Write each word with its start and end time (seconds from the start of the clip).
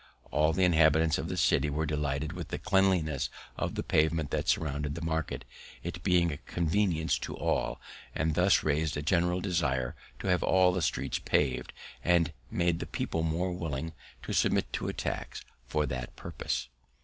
All 0.31 0.51
the 0.51 0.63
inhabitants 0.63 1.19
of 1.19 1.27
the 1.29 1.37
city 1.37 1.69
were 1.69 1.85
delighted 1.85 2.33
with 2.33 2.47
the 2.47 2.57
cleanliness 2.57 3.29
of 3.55 3.75
the 3.75 3.83
pavement 3.83 4.31
that 4.31 4.47
surrounded 4.49 4.95
the 4.95 5.03
market, 5.03 5.45
it 5.83 6.01
being 6.01 6.31
a 6.31 6.37
convenience 6.37 7.19
to 7.19 7.35
all, 7.35 7.79
and 8.15 8.33
this 8.33 8.63
rais'd 8.63 8.97
a 8.97 9.03
general 9.03 9.41
desire 9.41 9.95
to 10.17 10.25
have 10.27 10.41
all 10.41 10.73
the 10.73 10.81
streets 10.81 11.19
paved, 11.19 11.71
and 12.03 12.33
made 12.49 12.79
the 12.79 12.87
people 12.87 13.21
more 13.21 13.51
willing 13.51 13.93
to 14.23 14.33
submit 14.33 14.73
to 14.73 14.87
a 14.87 14.93
tax 14.93 15.45
for 15.67 15.85
that 15.85 16.15
purpose. 16.15 16.67